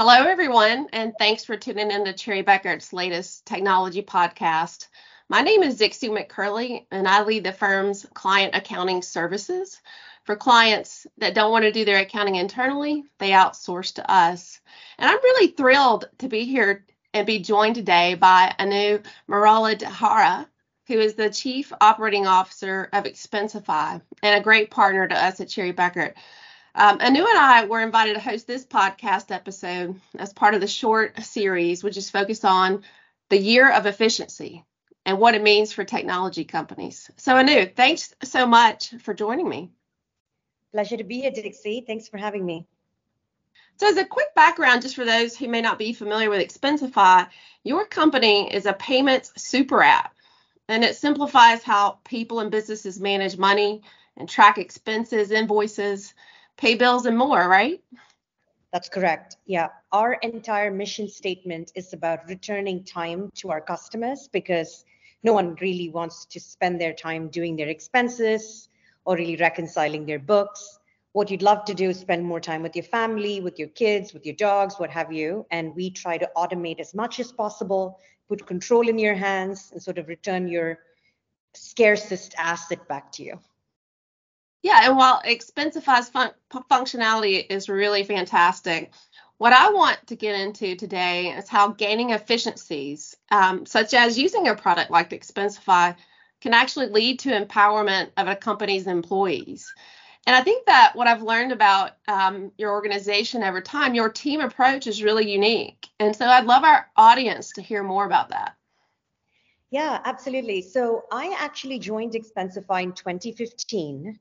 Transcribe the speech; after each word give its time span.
Hello, 0.00 0.14
everyone, 0.14 0.86
and 0.92 1.12
thanks 1.18 1.42
for 1.42 1.56
tuning 1.56 1.90
in 1.90 2.04
to 2.04 2.12
Cherry 2.12 2.44
Bekaert's 2.44 2.92
latest 2.92 3.44
technology 3.44 4.00
podcast. 4.00 4.86
My 5.28 5.40
name 5.40 5.64
is 5.64 5.78
Dixie 5.78 6.08
McCurley, 6.08 6.86
and 6.92 7.08
I 7.08 7.24
lead 7.24 7.42
the 7.42 7.52
firm's 7.52 8.06
client 8.14 8.54
accounting 8.54 9.02
services. 9.02 9.80
For 10.22 10.36
clients 10.36 11.04
that 11.16 11.34
don't 11.34 11.50
want 11.50 11.64
to 11.64 11.72
do 11.72 11.84
their 11.84 11.98
accounting 11.98 12.36
internally, 12.36 13.06
they 13.18 13.30
outsource 13.30 13.94
to 13.94 14.08
us. 14.08 14.60
And 15.00 15.10
I'm 15.10 15.18
really 15.20 15.48
thrilled 15.48 16.08
to 16.18 16.28
be 16.28 16.44
here 16.44 16.86
and 17.12 17.26
be 17.26 17.40
joined 17.40 17.74
today 17.74 18.14
by 18.14 18.54
Anu 18.56 19.00
Marala 19.28 19.74
Muralidharan, 19.74 20.46
who 20.86 21.00
is 21.00 21.14
the 21.14 21.28
Chief 21.28 21.72
Operating 21.80 22.28
Officer 22.28 22.88
of 22.92 23.02
Expensify 23.02 24.00
and 24.22 24.38
a 24.38 24.44
great 24.44 24.70
partner 24.70 25.08
to 25.08 25.20
us 25.20 25.40
at 25.40 25.48
Cherry 25.48 25.72
Bekaert. 25.72 26.14
Um, 26.78 26.98
Anu 27.00 27.26
and 27.26 27.38
I 27.38 27.64
were 27.64 27.80
invited 27.80 28.14
to 28.14 28.20
host 28.20 28.46
this 28.46 28.64
podcast 28.64 29.32
episode 29.34 30.00
as 30.16 30.32
part 30.32 30.54
of 30.54 30.60
the 30.60 30.68
short 30.68 31.20
series, 31.24 31.82
which 31.82 31.96
is 31.96 32.08
focused 32.08 32.44
on 32.44 32.84
the 33.30 33.36
year 33.36 33.68
of 33.72 33.86
efficiency 33.86 34.64
and 35.04 35.18
what 35.18 35.34
it 35.34 35.42
means 35.42 35.72
for 35.72 35.82
technology 35.82 36.44
companies. 36.44 37.10
So, 37.16 37.36
Anu, 37.36 37.66
thanks 37.66 38.14
so 38.22 38.46
much 38.46 38.90
for 39.00 39.12
joining 39.12 39.48
me. 39.48 39.72
Pleasure 40.70 40.96
to 40.96 41.02
be 41.02 41.22
here, 41.22 41.32
Dixie. 41.32 41.82
Thanks 41.84 42.06
for 42.06 42.16
having 42.16 42.46
me. 42.46 42.64
So, 43.78 43.88
as 43.88 43.96
a 43.96 44.04
quick 44.04 44.32
background, 44.36 44.82
just 44.82 44.94
for 44.94 45.04
those 45.04 45.36
who 45.36 45.48
may 45.48 45.60
not 45.60 45.80
be 45.80 45.92
familiar 45.92 46.30
with 46.30 46.46
Expensify, 46.46 47.26
your 47.64 47.86
company 47.86 48.54
is 48.54 48.66
a 48.66 48.72
payments 48.72 49.32
super 49.36 49.82
app, 49.82 50.14
and 50.68 50.84
it 50.84 50.94
simplifies 50.94 51.64
how 51.64 51.98
people 52.04 52.38
and 52.38 52.52
businesses 52.52 53.00
manage 53.00 53.36
money 53.36 53.82
and 54.16 54.28
track 54.28 54.58
expenses, 54.58 55.32
invoices, 55.32 56.14
pay 56.58 56.74
bills 56.74 57.06
and 57.06 57.16
more, 57.16 57.48
right? 57.48 57.80
That's 58.72 58.88
correct. 58.88 59.36
Yeah. 59.46 59.68
Our 59.92 60.14
entire 60.14 60.70
mission 60.70 61.08
statement 61.08 61.72
is 61.74 61.94
about 61.94 62.28
returning 62.28 62.84
time 62.84 63.30
to 63.36 63.50
our 63.50 63.62
customers 63.62 64.28
because 64.30 64.84
no 65.22 65.32
one 65.32 65.56
really 65.60 65.88
wants 65.88 66.26
to 66.26 66.38
spend 66.38 66.80
their 66.80 66.92
time 66.92 67.28
doing 67.28 67.56
their 67.56 67.68
expenses 67.68 68.68
or 69.04 69.16
really 69.16 69.36
reconciling 69.36 70.04
their 70.04 70.18
books. 70.18 70.78
What 71.12 71.30
you'd 71.30 71.42
love 71.42 71.64
to 71.64 71.74
do 71.74 71.88
is 71.88 71.98
spend 71.98 72.24
more 72.24 72.40
time 72.40 72.62
with 72.62 72.76
your 72.76 72.84
family, 72.84 73.40
with 73.40 73.58
your 73.58 73.68
kids, 73.68 74.12
with 74.12 74.26
your 74.26 74.36
dogs, 74.36 74.78
what 74.78 74.90
have 74.90 75.10
you. 75.10 75.46
And 75.50 75.74
we 75.74 75.90
try 75.90 76.18
to 76.18 76.30
automate 76.36 76.78
as 76.78 76.94
much 76.94 77.18
as 77.18 77.32
possible, 77.32 77.98
put 78.28 78.46
control 78.46 78.88
in 78.88 78.98
your 78.98 79.14
hands, 79.14 79.70
and 79.72 79.82
sort 79.82 79.96
of 79.96 80.08
return 80.08 80.46
your 80.46 80.80
scarcest 81.54 82.34
asset 82.36 82.86
back 82.86 83.10
to 83.12 83.22
you. 83.24 83.40
Yeah, 84.62 84.80
and 84.84 84.96
while 84.96 85.22
Expensify's 85.22 86.08
fun- 86.08 86.34
functionality 86.70 87.46
is 87.48 87.68
really 87.68 88.02
fantastic, 88.02 88.92
what 89.38 89.52
I 89.52 89.70
want 89.70 90.04
to 90.08 90.16
get 90.16 90.38
into 90.38 90.74
today 90.74 91.28
is 91.28 91.48
how 91.48 91.68
gaining 91.68 92.10
efficiencies, 92.10 93.16
um, 93.30 93.66
such 93.66 93.94
as 93.94 94.18
using 94.18 94.48
a 94.48 94.56
product 94.56 94.90
like 94.90 95.10
Expensify, 95.10 95.94
can 96.40 96.54
actually 96.54 96.88
lead 96.88 97.20
to 97.20 97.30
empowerment 97.30 98.10
of 98.16 98.26
a 98.26 98.34
company's 98.34 98.86
employees. 98.86 99.72
And 100.26 100.34
I 100.36 100.42
think 100.42 100.66
that 100.66 100.92
what 100.94 101.06
I've 101.06 101.22
learned 101.22 101.52
about 101.52 101.92
um, 102.06 102.52
your 102.58 102.72
organization 102.72 103.42
over 103.42 103.60
time, 103.60 103.94
your 103.94 104.10
team 104.10 104.40
approach 104.40 104.86
is 104.86 105.02
really 105.02 105.30
unique. 105.30 105.86
And 106.00 106.14
so 106.14 106.26
I'd 106.26 106.44
love 106.44 106.64
our 106.64 106.86
audience 106.96 107.52
to 107.52 107.62
hear 107.62 107.82
more 107.82 108.04
about 108.04 108.30
that. 108.30 108.56
Yeah, 109.70 110.00
absolutely. 110.04 110.62
So 110.62 111.04
I 111.12 111.34
actually 111.38 111.78
joined 111.78 112.12
Expensify 112.12 112.82
in 112.82 112.92
2015 112.92 114.18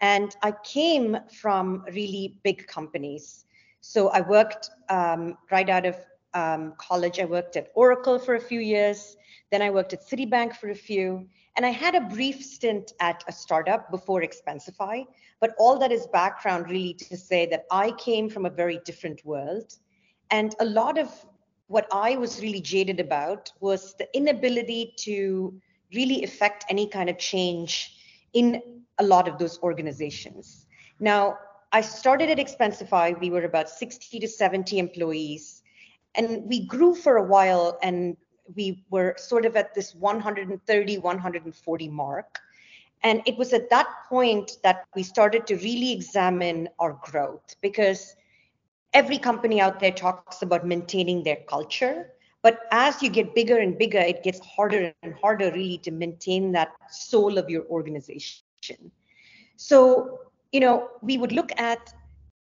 and 0.00 0.36
I 0.42 0.52
came 0.64 1.16
from 1.40 1.84
really 1.92 2.38
big 2.42 2.66
companies. 2.66 3.44
So 3.80 4.08
I 4.08 4.20
worked 4.20 4.70
um, 4.88 5.36
right 5.50 5.68
out 5.68 5.86
of 5.86 5.96
um, 6.34 6.74
college. 6.78 7.18
I 7.18 7.24
worked 7.24 7.56
at 7.56 7.68
Oracle 7.74 8.18
for 8.18 8.34
a 8.34 8.40
few 8.40 8.60
years. 8.60 9.16
Then 9.50 9.62
I 9.62 9.70
worked 9.70 9.92
at 9.92 10.06
Citibank 10.06 10.56
for 10.56 10.70
a 10.70 10.74
few. 10.74 11.26
And 11.56 11.66
I 11.66 11.70
had 11.70 11.94
a 11.94 12.00
brief 12.02 12.44
stint 12.44 12.92
at 13.00 13.24
a 13.26 13.32
startup 13.32 13.90
before 13.90 14.22
Expensify. 14.22 15.06
But 15.40 15.54
all 15.58 15.78
that 15.78 15.90
is 15.90 16.06
background 16.08 16.70
really 16.70 16.94
to 16.94 17.16
say 17.16 17.46
that 17.46 17.64
I 17.70 17.92
came 17.92 18.28
from 18.28 18.46
a 18.46 18.50
very 18.50 18.80
different 18.84 19.24
world. 19.24 19.74
And 20.30 20.54
a 20.60 20.64
lot 20.64 20.98
of 20.98 21.10
what 21.66 21.86
I 21.92 22.16
was 22.16 22.40
really 22.40 22.60
jaded 22.60 23.00
about 23.00 23.50
was 23.60 23.94
the 23.94 24.08
inability 24.16 24.94
to 24.98 25.60
really 25.94 26.22
affect 26.22 26.64
any 26.68 26.86
kind 26.86 27.08
of 27.08 27.18
change 27.18 27.96
in 28.32 28.62
a 28.98 29.04
lot 29.04 29.28
of 29.28 29.38
those 29.38 29.58
organizations. 29.62 30.66
Now, 31.00 31.38
I 31.72 31.80
started 31.82 32.30
at 32.30 32.38
Expensify. 32.38 33.18
We 33.18 33.30
were 33.30 33.44
about 33.44 33.68
60 33.68 34.18
to 34.20 34.28
70 34.28 34.78
employees, 34.78 35.62
and 36.14 36.44
we 36.48 36.66
grew 36.66 36.94
for 36.94 37.16
a 37.16 37.22
while, 37.22 37.78
and 37.82 38.16
we 38.54 38.84
were 38.90 39.14
sort 39.18 39.44
of 39.44 39.56
at 39.56 39.74
this 39.74 39.94
130, 39.94 40.98
140 40.98 41.88
mark. 41.88 42.40
And 43.02 43.22
it 43.26 43.36
was 43.36 43.52
at 43.52 43.70
that 43.70 43.86
point 44.08 44.58
that 44.64 44.84
we 44.96 45.02
started 45.02 45.46
to 45.46 45.56
really 45.56 45.92
examine 45.92 46.68
our 46.78 46.98
growth 47.02 47.54
because 47.60 48.16
every 48.92 49.18
company 49.18 49.60
out 49.60 49.78
there 49.78 49.92
talks 49.92 50.42
about 50.42 50.66
maintaining 50.66 51.22
their 51.22 51.38
culture. 51.48 52.10
But 52.42 52.60
as 52.72 53.02
you 53.02 53.10
get 53.10 53.34
bigger 53.34 53.58
and 53.58 53.78
bigger, 53.78 53.98
it 53.98 54.22
gets 54.22 54.40
harder 54.40 54.92
and 55.02 55.14
harder 55.14 55.52
really 55.52 55.78
to 55.78 55.90
maintain 55.90 56.52
that 56.52 56.72
soul 56.90 57.38
of 57.38 57.50
your 57.50 57.66
organization. 57.66 58.47
So, 59.56 60.18
you 60.52 60.60
know, 60.60 60.88
we 61.02 61.18
would 61.18 61.32
look 61.32 61.50
at 61.58 61.92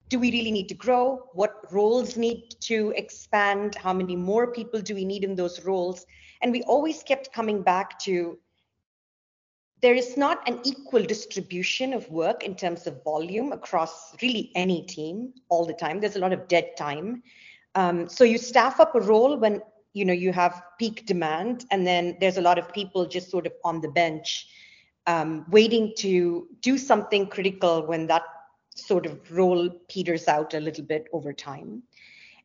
do 0.09 0.19
we 0.19 0.31
really 0.31 0.51
need 0.51 0.69
to 0.69 0.75
grow? 0.75 1.29
What 1.33 1.71
roles 1.71 2.15
need 2.15 2.55
to 2.61 2.93
expand? 2.95 3.75
How 3.75 3.91
many 3.93 4.15
more 4.15 4.51
people 4.53 4.81
do 4.81 4.95
we 4.95 5.03
need 5.03 5.23
in 5.23 5.35
those 5.35 5.65
roles? 5.65 6.05
And 6.41 6.51
we 6.51 6.63
always 6.63 7.03
kept 7.03 7.33
coming 7.33 7.61
back 7.61 7.99
to 7.99 8.38
there 9.81 9.93
is 9.93 10.17
not 10.17 10.47
an 10.47 10.59
equal 10.63 11.03
distribution 11.03 11.93
of 11.93 12.09
work 12.09 12.44
in 12.44 12.55
terms 12.55 12.88
of 12.88 13.03
volume 13.03 13.51
across 13.51 14.15
really 14.21 14.51
any 14.55 14.81
team 14.83 15.33
all 15.49 15.65
the 15.65 15.73
time. 15.73 15.99
There's 15.99 16.15
a 16.15 16.19
lot 16.19 16.33
of 16.33 16.47
dead 16.47 16.71
time. 16.77 17.21
Um, 17.75 18.09
so 18.09 18.23
you 18.23 18.38
staff 18.38 18.79
up 18.79 18.95
a 18.95 19.01
role 19.01 19.38
when 19.38 19.61
you 19.94 20.05
know 20.05 20.13
you 20.13 20.33
have 20.33 20.63
peak 20.79 21.05
demand, 21.05 21.65
and 21.69 21.85
then 21.85 22.17
there's 22.19 22.38
a 22.38 22.41
lot 22.41 22.57
of 22.57 22.71
people 22.73 23.05
just 23.05 23.29
sort 23.29 23.45
of 23.45 23.53
on 23.63 23.81
the 23.81 23.89
bench 23.89 24.47
um, 25.07 25.45
waiting 25.50 25.94
to 25.97 26.47
do 26.62 26.78
something 26.78 27.28
critical 27.28 27.85
when 27.85 28.07
that 28.07 28.23
sort 28.75 29.06
of 29.06 29.31
role 29.31 29.69
peters 29.90 30.28
out 30.28 30.53
a 30.53 30.59
little 30.59 30.84
bit 30.84 31.07
over 31.13 31.34
time. 31.34 31.81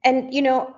And, 0.04 0.32
you 0.32 0.40
know, 0.40 0.74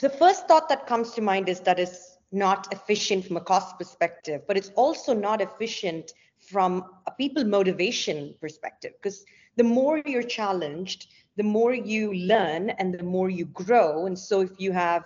the 0.00 0.08
first 0.08 0.48
thought 0.48 0.68
that 0.68 0.86
comes 0.86 1.10
to 1.12 1.20
mind 1.20 1.48
is 1.48 1.60
that 1.60 1.78
it's 1.78 2.18
not 2.30 2.72
efficient 2.72 3.26
from 3.26 3.36
a 3.36 3.40
cost 3.40 3.78
perspective, 3.78 4.42
but 4.46 4.56
it's 4.56 4.70
also 4.74 5.12
not 5.12 5.42
efficient 5.42 6.12
from 6.38 6.84
a 7.06 7.10
people 7.12 7.44
motivation 7.44 8.34
perspective, 8.40 8.92
because 9.00 9.24
the 9.56 9.64
more 9.64 10.02
you're 10.06 10.22
challenged, 10.22 11.08
the 11.36 11.42
more 11.42 11.74
you 11.74 12.14
learn 12.14 12.70
and 12.70 12.94
the 12.94 13.02
more 13.02 13.28
you 13.28 13.44
grow. 13.46 14.06
And 14.06 14.18
so 14.18 14.40
if 14.40 14.50
you 14.58 14.72
have 14.72 15.04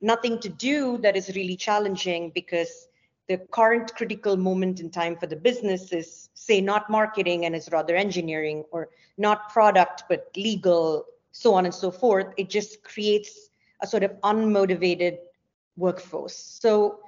nothing 0.00 0.40
to 0.40 0.48
do 0.48 0.98
that 0.98 1.16
is 1.16 1.34
really 1.36 1.56
challenging 1.56 2.32
because 2.34 2.88
the 3.28 3.38
current 3.50 3.94
critical 3.94 4.36
moment 4.36 4.80
in 4.80 4.90
time 4.90 5.16
for 5.16 5.26
the 5.26 5.36
business 5.36 5.92
is 5.92 6.28
say 6.34 6.60
not 6.60 6.90
marketing 6.90 7.46
and 7.46 7.54
is 7.54 7.68
rather 7.72 7.96
engineering 7.96 8.64
or 8.70 8.90
not 9.16 9.48
product 9.50 10.04
but 10.08 10.30
legal 10.36 11.06
so 11.32 11.52
on 11.54 11.64
and 11.64 11.74
so 11.74 11.90
forth. 11.90 12.28
It 12.36 12.48
just 12.48 12.82
creates 12.84 13.50
a 13.82 13.86
sort 13.86 14.04
of 14.04 14.12
unmotivated 14.22 15.18
workforce. 15.76 16.36
So 16.36 17.00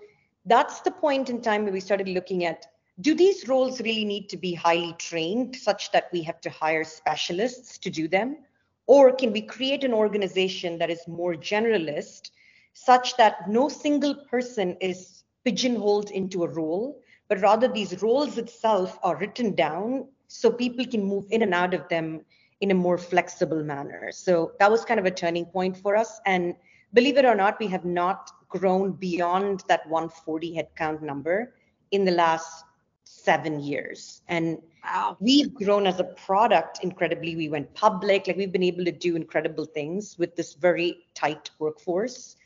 that's 0.45 0.81
the 0.81 0.91
point 0.91 1.31
in 1.31 1.41
time 1.41 1.63
where 1.63 1.73
we 1.73 1.81
started 1.81 2.09
looking 2.09 2.45
at 2.45 2.67
do 3.01 3.15
these 3.15 3.47
roles 3.47 3.81
really 3.81 4.07
need 4.07 4.29
to 4.31 4.39
be 4.39 4.55
highly 4.55 4.95
trained 4.99 5.55
such 5.55 5.93
that 5.93 6.09
we 6.13 6.23
have 6.23 6.41
to 6.41 6.51
hire 6.51 6.83
specialists 6.83 7.77
to 7.79 7.91
do 7.91 8.09
them? 8.09 8.39
Or 8.87 9.13
can 9.13 9.33
we 9.33 9.43
create 9.43 9.85
an 9.85 9.93
organization 9.93 10.79
that 10.79 10.91
is 10.91 11.07
more 11.07 11.35
generalist 11.35 12.31
such 12.73 13.17
that 13.17 13.49
no 13.49 13.69
single 13.69 14.15
person 14.15 14.77
is 14.81 15.16
pigeonholed 15.47 16.11
into 16.11 16.43
a 16.43 16.49
role, 16.49 17.01
but 17.29 17.41
rather 17.41 17.69
these 17.69 18.03
roles 18.03 18.37
itself 18.37 18.99
are 19.03 19.17
written 19.17 19.55
down 19.55 20.09
so 20.27 20.51
people 20.51 20.85
can 20.85 21.05
move 21.05 21.25
in 21.31 21.43
and 21.43 21.55
out 21.55 21.73
of 21.73 21.89
them 21.89 22.21
in 22.61 22.73
a 22.73 22.75
more 22.75 22.99
flexible 22.99 23.63
manner. 23.63 24.11
So 24.11 24.53
that 24.59 24.71
was 24.71 24.85
kind 24.85 24.99
of 24.99 25.07
a 25.07 25.11
turning 25.11 25.45
point 25.45 25.77
for 25.77 25.97
us. 25.97 26.21
And 26.27 26.57
believe 26.95 27.17
it 27.17 27.25
or 27.25 27.37
not, 27.37 27.61
we 27.61 27.69
have 27.69 27.85
not 27.85 28.31
grown 28.49 28.93
beyond 28.93 29.63
that 29.69 29.87
140 29.89 30.53
headcount 30.53 31.01
number 31.01 31.55
in 31.93 32.05
the 32.05 32.11
last 32.11 32.65
seven 33.05 33.61
years. 33.61 34.23
And 34.27 34.59
wow. 34.83 35.17
we've 35.21 35.55
grown 35.55 35.87
as 35.87 36.01
a 36.01 36.05
product 36.05 36.81
incredibly. 36.83 37.37
We 37.37 37.49
went 37.49 37.73
public, 37.75 38.27
like 38.27 38.37
we've 38.37 38.51
been 38.51 38.65
able 38.65 38.85
to 38.85 38.93
do 38.93 39.15
incredible 39.15 39.65
things 39.65 40.17
with 40.19 40.35
this 40.35 40.55
very 40.55 41.07
tight 41.15 41.51
workforce 41.61 42.37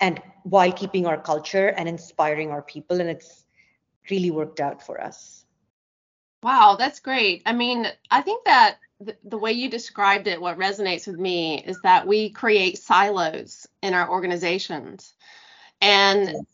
and 0.00 0.20
while 0.44 0.72
keeping 0.72 1.06
our 1.06 1.20
culture 1.20 1.68
and 1.68 1.88
inspiring 1.88 2.50
our 2.50 2.62
people 2.62 3.00
and 3.00 3.10
it's 3.10 3.44
really 4.10 4.30
worked 4.30 4.60
out 4.60 4.84
for 4.84 5.00
us 5.00 5.40
Wow, 6.42 6.76
that's 6.78 7.00
great. 7.00 7.42
I 7.44 7.52
mean, 7.52 7.86
I 8.10 8.22
think 8.22 8.44
that 8.46 8.78
the, 9.00 9.16
the 9.24 9.38
way 9.38 9.52
you 9.52 9.68
described 9.68 10.26
it, 10.26 10.40
what 10.40 10.58
resonates 10.58 11.06
with 11.06 11.18
me 11.18 11.62
is 11.62 11.80
that 11.82 12.06
we 12.06 12.30
create 12.30 12.78
silos 12.78 13.66
in 13.82 13.94
our 13.94 14.10
organizations. 14.10 15.14
And 15.80 16.46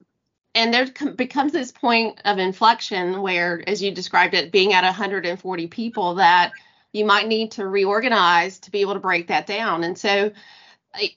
and 0.54 0.72
there 0.72 0.86
becomes 1.14 1.52
this 1.52 1.70
point 1.70 2.20
of 2.24 2.38
inflection 2.38 3.20
where, 3.20 3.62
as 3.66 3.82
you 3.82 3.90
described 3.92 4.34
it, 4.34 4.50
being 4.50 4.72
at 4.72 4.84
140 4.84 5.66
people, 5.66 6.14
that 6.14 6.52
you 6.92 7.04
might 7.04 7.28
need 7.28 7.52
to 7.52 7.66
reorganize 7.66 8.58
to 8.60 8.70
be 8.70 8.80
able 8.80 8.94
to 8.94 9.00
break 9.00 9.26
that 9.28 9.46
down. 9.46 9.84
And 9.84 9.98
so, 9.98 10.32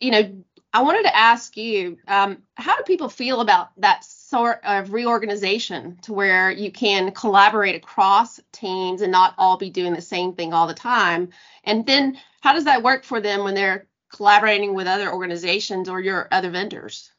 you 0.01 0.11
know, 0.11 0.43
I 0.71 0.83
wanted 0.83 1.03
to 1.03 1.15
ask 1.15 1.57
you, 1.57 1.97
um, 2.07 2.43
how 2.55 2.77
do 2.77 2.83
people 2.83 3.09
feel 3.09 3.41
about 3.41 3.69
that 3.77 4.03
sort 4.03 4.59
of 4.63 4.93
reorganization 4.93 5.97
to 6.03 6.13
where 6.13 6.51
you 6.51 6.71
can 6.71 7.11
collaborate 7.11 7.75
across 7.75 8.39
teams 8.51 9.01
and 9.01 9.11
not 9.11 9.33
all 9.39 9.57
be 9.57 9.71
doing 9.71 9.93
the 9.93 10.01
same 10.01 10.33
thing 10.33 10.53
all 10.53 10.67
the 10.67 10.75
time? 10.75 11.29
And 11.63 11.85
then 11.87 12.19
how 12.41 12.53
does 12.53 12.65
that 12.65 12.83
work 12.83 13.03
for 13.03 13.19
them 13.19 13.43
when 13.43 13.55
they're 13.55 13.87
collaborating 14.13 14.75
with 14.75 14.85
other 14.85 15.11
organizations 15.11 15.89
or 15.89 16.01
your 16.01 16.27
other 16.31 16.51
vendors? 16.51 17.11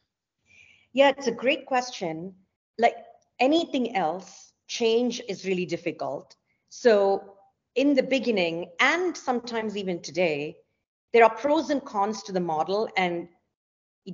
Yeah, 0.93 1.09
it's 1.09 1.27
a 1.27 1.33
great 1.33 1.67
question. 1.67 2.35
Like 2.79 2.97
anything 3.41 3.97
else, 3.97 4.53
change 4.69 5.21
is 5.29 5.45
really 5.45 5.67
difficult. 5.67 6.37
So, 6.69 7.35
in 7.75 7.95
the 7.95 8.03
beginning, 8.03 8.71
and 8.81 9.17
sometimes 9.17 9.77
even 9.77 10.01
today, 10.03 10.57
there 11.13 11.25
are 11.25 11.35
pros 11.35 11.71
and 11.71 11.85
cons 11.85 12.23
to 12.25 12.33
the 12.33 12.41
model. 12.41 12.89
And 12.97 13.29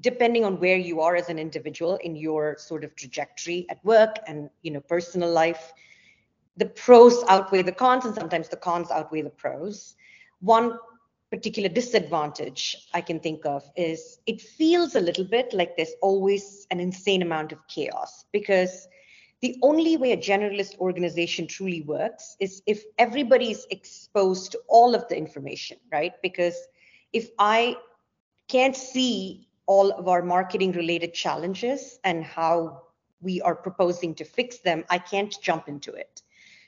depending 0.00 0.44
on 0.44 0.58
where 0.60 0.76
you 0.76 1.00
are 1.00 1.16
as 1.16 1.28
an 1.28 1.38
individual 1.38 1.96
in 2.02 2.16
your 2.16 2.56
sort 2.58 2.84
of 2.84 2.94
trajectory 2.96 3.66
at 3.70 3.84
work 3.84 4.16
and 4.26 4.50
you 4.62 4.70
know 4.70 4.80
personal 4.80 5.30
life 5.30 5.72
the 6.56 6.66
pros 6.66 7.22
outweigh 7.28 7.62
the 7.62 7.72
cons 7.72 8.04
and 8.04 8.14
sometimes 8.14 8.48
the 8.48 8.56
cons 8.56 8.90
outweigh 8.90 9.22
the 9.22 9.30
pros. 9.30 9.94
One 10.40 10.78
particular 11.30 11.68
disadvantage 11.68 12.88
i 12.94 13.00
can 13.00 13.18
think 13.18 13.44
of 13.44 13.68
is 13.76 14.20
it 14.26 14.40
feels 14.40 14.94
a 14.94 15.00
little 15.00 15.24
bit 15.24 15.52
like 15.52 15.76
there's 15.76 15.94
always 16.00 16.66
an 16.70 16.78
insane 16.78 17.20
amount 17.20 17.50
of 17.50 17.58
chaos 17.66 18.24
because 18.32 18.86
the 19.40 19.56
only 19.62 19.96
way 19.96 20.12
a 20.12 20.16
generalist 20.16 20.78
organization 20.78 21.46
truly 21.46 21.82
works 21.82 22.36
is 22.38 22.62
if 22.66 22.84
everybody 22.98 23.50
is 23.50 23.66
exposed 23.70 24.52
to 24.52 24.60
all 24.68 24.94
of 24.94 25.06
the 25.08 25.16
information 25.16 25.76
right? 25.92 26.12
Because 26.22 26.56
if 27.12 27.30
i 27.38 27.74
can't 28.48 28.76
see 28.76 29.48
all 29.66 29.90
of 29.92 30.08
our 30.08 30.22
marketing 30.22 30.72
related 30.72 31.12
challenges 31.12 31.98
and 32.04 32.24
how 32.24 32.82
we 33.20 33.40
are 33.42 33.54
proposing 33.54 34.14
to 34.14 34.24
fix 34.24 34.58
them, 34.58 34.84
I 34.88 34.98
can't 34.98 35.34
jump 35.42 35.68
into 35.68 35.92
it. 35.92 36.22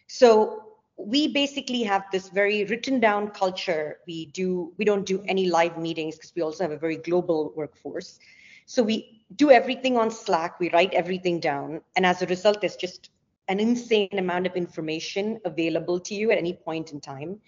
So 0.06 0.64
we 0.96 1.28
basically 1.28 1.84
have 1.84 2.04
this 2.10 2.28
very 2.28 2.64
written 2.64 2.98
down 2.98 3.30
culture. 3.30 3.98
We 4.06 4.26
do 4.26 4.72
we 4.78 4.84
don't 4.84 5.06
do 5.06 5.22
any 5.28 5.48
live 5.48 5.78
meetings 5.78 6.16
because 6.16 6.32
we 6.34 6.42
also 6.42 6.64
have 6.64 6.72
a 6.72 6.78
very 6.78 6.96
global 6.96 7.52
workforce. 7.54 8.18
So 8.66 8.82
we 8.82 9.22
do 9.36 9.50
everything 9.50 9.96
on 9.96 10.10
Slack, 10.10 10.58
we 10.58 10.70
write 10.70 10.92
everything 10.92 11.38
down, 11.40 11.80
and 11.96 12.04
as 12.04 12.22
a 12.22 12.26
result, 12.26 12.60
there's 12.60 12.76
just 12.76 13.10
an 13.48 13.60
insane 13.60 14.18
amount 14.18 14.46
of 14.46 14.56
information 14.56 15.40
available 15.44 16.00
to 16.00 16.14
you 16.14 16.30
at 16.30 16.38
any 16.38 16.52
point 16.52 16.92
in 16.92 17.00
time. 17.00 17.40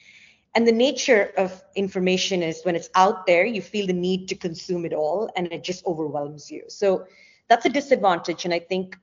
And 0.55 0.67
the 0.67 0.73
nature 0.73 1.33
of 1.37 1.63
information 1.77 2.43
is 2.43 2.63
when 2.65 2.75
it's 2.75 2.91
out 2.95 3.27
there, 3.27 3.45
you 3.45 3.63
feel 3.63 3.87
the 3.87 3.93
need 3.93 4.29
to 4.29 4.35
consume 4.35 4.85
it 4.85 4.93
all 4.93 5.31
and 5.37 5.53
it 5.53 5.63
just 5.63 5.87
overwhelms 5.87 6.51
you. 6.51 6.65
So 6.69 7.07
that's 7.49 7.67
a 7.67 7.69
disadvantage. 7.69 8.45
And 8.45 8.53
I 8.53 8.59
think 8.59 8.97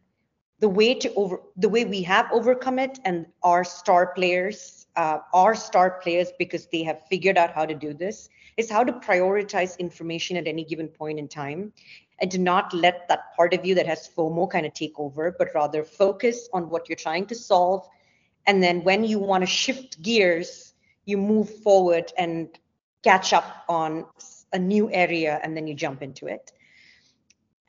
the 0.59 0.67
way 0.67 0.93
to 0.95 1.13
over 1.13 1.41
the 1.55 1.69
way 1.69 1.85
we 1.85 2.01
have 2.03 2.27
overcome 2.31 2.79
it 2.79 2.99
and 3.05 3.27
our 3.43 3.63
star 3.63 4.07
players 4.07 4.87
uh, 4.95 5.19
are 5.33 5.55
star 5.55 5.99
players 6.01 6.29
because 6.39 6.67
they 6.67 6.83
have 6.83 6.99
figured 7.09 7.37
out 7.37 7.53
how 7.53 7.65
to 7.65 7.75
do 7.75 7.93
this 7.93 8.29
is 8.57 8.69
how 8.69 8.83
to 8.83 8.91
prioritize 8.93 9.77
information 9.77 10.35
at 10.35 10.47
any 10.47 10.63
given 10.63 10.87
point 10.87 11.19
in 11.19 11.27
time 11.27 11.71
and 12.19 12.31
to 12.31 12.39
not 12.39 12.73
let 12.73 13.07
that 13.07 13.35
part 13.35 13.53
of 13.53 13.63
you 13.63 13.75
that 13.75 13.85
has 13.85 14.09
FOMO 14.17 14.49
kind 14.49 14.65
of 14.65 14.73
take 14.73 14.93
over, 14.97 15.35
but 15.37 15.49
rather 15.53 15.83
focus 15.83 16.49
on 16.51 16.69
what 16.69 16.89
you're 16.89 16.95
trying 16.95 17.27
to 17.27 17.35
solve. 17.35 17.87
And 18.47 18.63
then 18.63 18.83
when 18.83 19.03
you 19.03 19.19
want 19.19 19.43
to 19.43 19.45
shift 19.45 20.01
gears 20.01 20.66
you 21.07 21.17
move 21.17 21.49
forward 21.63 22.13
and 22.17 22.49
catch 23.03 23.33
up 23.33 23.63
on 23.67 24.05
a 24.53 24.59
new 24.59 24.91
area 24.91 25.39
and 25.41 25.57
then 25.57 25.65
you 25.65 25.73
jump 25.73 26.03
into 26.03 26.27
it. 26.27 26.51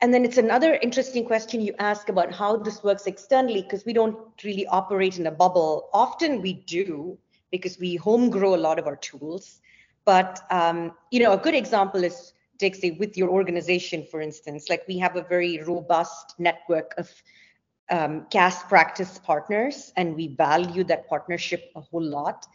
And 0.01 0.13
then 0.13 0.23
it's 0.23 0.37
another 0.37 0.75
interesting 0.75 1.25
question 1.25 1.61
you 1.61 1.73
ask 1.79 2.09
about 2.09 2.33
how 2.33 2.57
this 2.57 2.83
works 2.83 3.05
externally 3.05 3.63
because 3.63 3.85
we 3.85 3.93
don't 3.93 4.17
really 4.43 4.67
operate 4.67 5.17
in 5.17 5.27
a 5.27 5.31
bubble. 5.31 5.89
Often 5.93 6.41
we 6.41 6.53
do 6.53 7.17
because 7.51 7.79
we 7.79 7.95
home 7.95 8.29
grow 8.29 8.55
a 8.55 8.63
lot 8.67 8.77
of 8.77 8.87
our 8.87 8.95
tools. 8.97 9.59
But 10.05 10.41
um, 10.51 10.93
you 11.11 11.19
know, 11.21 11.33
a 11.33 11.37
good 11.37 11.55
example 11.55 12.03
is 12.03 12.33
take 12.59 12.75
say 12.75 12.91
with 12.91 13.17
your 13.17 13.29
organization, 13.29 14.05
for 14.09 14.21
instance, 14.21 14.69
like 14.69 14.83
we 14.87 14.97
have 14.99 15.15
a 15.15 15.23
very 15.23 15.61
robust 15.63 16.35
network 16.39 16.93
of 16.97 17.09
um, 17.89 18.27
CAS 18.29 18.63
practice 18.63 19.19
partners, 19.19 19.91
and 19.95 20.15
we 20.15 20.27
value 20.27 20.83
that 20.85 21.07
partnership 21.09 21.71
a 21.75 21.81
whole 21.81 22.03
lot. 22.03 22.45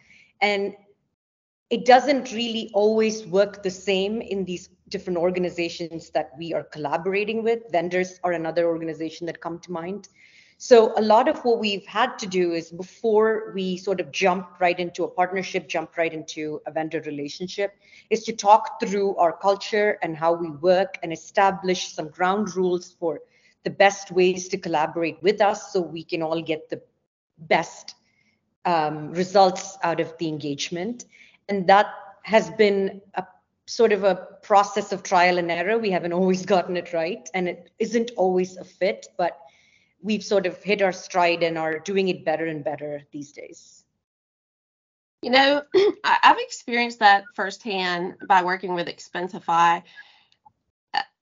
And 0.40 0.75
it 1.70 1.84
doesn't 1.84 2.32
really 2.32 2.70
always 2.75 3.26
work 3.26 3.62
the 3.62 3.70
same 3.70 4.20
in 4.20 4.44
these 4.44 4.69
different 4.88 5.19
organizations 5.19 6.10
that 6.10 6.31
we 6.38 6.52
are 6.52 6.64
collaborating 6.64 7.42
with. 7.42 7.62
Vendors 7.72 8.20
are 8.22 8.32
another 8.32 8.66
organization 8.66 9.26
that 9.26 9.40
come 9.40 9.58
to 9.60 9.72
mind. 9.72 10.08
So 10.58 10.92
a 10.96 11.02
lot 11.02 11.28
of 11.28 11.44
what 11.44 11.58
we've 11.58 11.86
had 11.86 12.19
to 12.20 12.26
do 12.26 12.52
is 12.52 12.70
before 12.70 13.52
we 13.54 13.76
sort 13.76 14.00
of 14.00 14.12
jump 14.12 14.60
right 14.60 14.78
into 14.78 15.04
a 15.04 15.08
partnership, 15.08 15.69
jump 15.69 15.96
right 15.96 16.12
into 16.12 16.60
a 16.66 16.70
vendor 16.70 17.00
relationship, 17.00 17.75
is 18.10 18.22
to 18.25 18.32
talk 18.32 18.81
through 18.81 19.16
our 19.16 19.36
culture 19.36 19.98
and 20.02 20.16
how 20.16 20.32
we 20.32 20.50
work 20.50 20.96
and 21.02 21.12
establish 21.12 21.92
some 21.92 22.08
ground 22.08 22.54
rules 22.54 22.92
for 22.98 23.20
the 23.64 23.70
best 23.70 24.12
ways 24.12 24.48
to 24.48 24.58
collaborate 24.58 25.20
with 25.22 25.40
us 25.40 25.72
so 25.72 25.81
we 25.81 26.04
can 26.04 26.22
all 26.22 26.40
get 26.40 26.69
the 26.69 26.81
best 27.38 27.94
um, 28.64 29.12
results 29.12 29.76
out 29.82 30.00
of 30.00 30.16
the 30.19 30.28
engagement. 30.28 31.05
And 31.49 31.66
that 31.69 31.87
has 32.22 32.50
been 32.50 33.00
a 33.14 33.26
sort 33.66 33.93
of 33.93 34.05
a 34.05 34.14
process 34.43 34.93
of 34.93 35.02
trial 35.02 35.38
and 35.38 35.50
error. 35.50 35.78
We 35.78 35.90
haven't 35.90 36.12
always 36.20 36.44
gotten 36.44 36.76
it 36.76 36.93
right, 36.93 37.28
and 37.34 37.49
it 37.49 37.70
isn't 37.78 38.11
always 38.16 38.56
a 38.56 38.64
fit, 38.64 39.06
but 39.16 39.38
we've 40.02 40.25
sort 40.25 40.46
of 40.46 40.62
hit 40.62 40.82
our 40.82 40.93
stride 40.93 41.43
and 41.43 41.56
are 41.56 41.78
doing 41.78 42.08
it 42.08 42.25
better 42.25 42.46
and 42.46 42.62
better 42.62 43.02
these 43.11 43.32
days. 43.32 43.84
You 45.22 45.31
know, 45.31 45.62
I've 46.05 46.38
experienced 46.38 46.99
that 46.99 47.25
firsthand 47.34 48.17
by 48.28 48.44
working 48.44 48.75
with 48.75 48.88
Expensify 48.88 49.82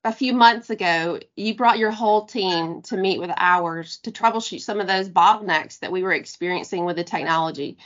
a 0.05 0.13
few 0.13 0.33
months 0.33 0.71
ago, 0.71 1.21
you 1.37 1.55
brought 1.55 1.79
your 1.79 1.93
whole 1.93 2.25
team 2.25 2.83
to 2.83 2.97
meet 2.97 3.21
with 3.21 3.31
ours 3.37 3.99
to 3.99 4.11
troubleshoot 4.11 4.61
some 4.61 4.81
of 4.81 4.89
those 4.89 5.09
bottlenecks 5.09 5.79
that 5.79 5.93
we 5.93 6.03
were 6.03 6.13
experiencing 6.13 6.85
with 6.85 6.97
the 6.97 7.05
technology. 7.05 7.79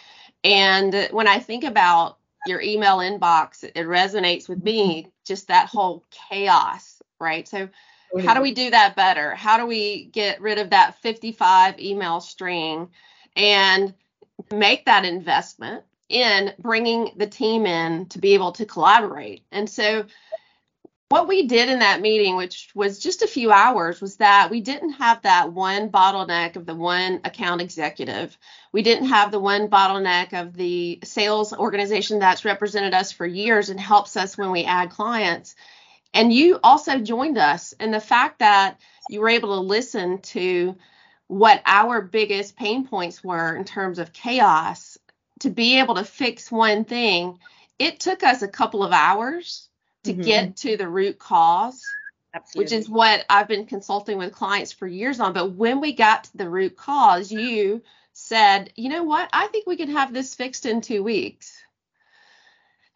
And 0.43 1.09
when 1.11 1.29
I 1.29 1.39
think 1.39 1.65
about 1.65 2.19
your 2.47 2.61
email 2.63 2.99
inbox, 2.99 3.65
it 3.65 3.75
resonates 3.75 4.49
with 4.49 4.63
me 4.63 5.09
just 5.27 5.49
that 5.49 5.69
whole 5.69 6.05
chaos, 6.31 7.03
right? 7.21 7.47
So, 7.47 7.69
oh, 8.15 8.23
how 8.23 8.33
do 8.33 8.41
we 8.41 8.53
do 8.53 8.71
that 8.71 8.97
better? 8.97 9.35
How 9.35 9.59
do 9.59 9.67
we 9.67 10.07
get 10.07 10.41
rid 10.41 10.59
of 10.59 10.71
that 10.71 10.99
55 11.03 11.79
email 11.81 12.21
string 12.21 12.89
and 13.35 13.93
make 14.53 14.87
that 14.87 15.05
investment 15.05 15.85
in 16.09 16.55
bringing 16.59 17.11
the 17.17 17.27
team 17.27 17.67
in 17.67 18.07
to 18.07 18.19
be 18.19 18.33
able 18.33 18.53
to 18.53 18.65
collaborate? 18.65 19.43
And 19.53 19.69
so, 19.69 20.07
what 21.09 21.29
we 21.29 21.47
did 21.47 21.69
in 21.69 21.79
that 21.79 22.01
meeting, 22.01 22.37
which 22.37 22.69
was 22.75 22.99
just 22.99 23.23
a 23.23 23.29
few 23.29 23.53
hours, 23.53 24.01
was 24.01 24.17
that 24.17 24.51
we 24.51 24.61
didn't 24.61 24.93
have 24.93 25.23
that 25.23 25.53
one 25.53 25.89
bottleneck 25.89 26.57
of 26.57 26.67
the 26.67 26.75
one 26.75 27.21
account 27.25 27.61
executive. 27.61 28.37
We 28.73 28.83
didn't 28.83 29.09
have 29.09 29.31
the 29.31 29.39
one 29.39 29.69
bottleneck 29.69 30.33
of 30.33 30.55
the 30.55 30.99
sales 31.05 31.53
organization 31.53 32.19
that's 32.19 32.45
represented 32.45 32.93
us 32.93 33.13
for 33.13 33.25
years 33.25 33.69
and 33.69 33.79
helps 33.79 34.17
us 34.17 34.37
when 34.37 34.51
we 34.51 34.65
add 34.65 34.91
clients. 34.91 35.55
And 36.13 36.33
you 36.33 36.59
also 36.65 36.99
joined 36.99 37.39
us. 37.39 37.73
And 37.79 37.95
the 37.95 38.01
fact 38.01 38.41
that 38.41 38.81
you 39.09 39.21
were 39.21 39.29
able 39.29 39.55
to 39.55 39.61
listen 39.61 40.19
to 40.23 40.77
what 41.29 41.63
our 41.67 42.01
biggest 42.03 42.57
pain 42.57 42.87
points 42.87 43.23
were 43.23 43.55
in 43.55 43.65
terms 43.65 44.01
of 44.01 44.13
chaos 44.13 44.99
to 45.41 45.51
be 45.51 45.79
able 45.79 45.97
to 45.97 46.05
fix 46.05 46.51
one 46.51 46.85
thing, 46.85 47.39
it 47.79 48.01
took 48.01 48.25
us 48.25 48.43
a 48.43 48.49
couple 48.49 48.83
of 48.83 48.91
hours 48.91 49.66
to 50.07 50.13
mm-hmm. 50.13 50.23
get 50.23 50.57
to 50.59 50.77
the 50.77 50.89
root 50.89 51.19
cause. 51.19 51.97
Absolutely. 52.35 52.65
Which 52.65 52.73
is 52.73 52.89
what 52.89 53.25
I've 53.31 53.49
been 53.49 53.67
consulting 53.67 54.19
with 54.19 54.33
clients 54.33 54.73
for 54.73 54.87
years 54.87 55.21
on. 55.21 55.33
But 55.33 55.53
when 55.53 55.81
we 55.81 55.95
got 55.95 56.25
to 56.25 56.37
the 56.37 56.51
root 56.51 56.77
cause, 56.77 57.33
you 57.33 57.83
said, 58.13 58.73
you 58.77 58.89
know 58.89 59.05
what? 59.05 59.31
I 59.33 59.47
think 59.47 59.67
we 59.67 59.77
can 59.77 59.91
have 59.91 60.13
this 60.13 60.35
fixed 60.35 60.67
in 60.67 60.81
two 60.81 61.03
weeks. 61.03 61.63